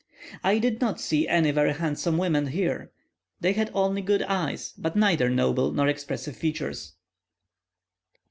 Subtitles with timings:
[0.43, 2.91] I did not see any very handsome women here;
[3.39, 6.93] they had only good eyes, but neither noble nor expressive features.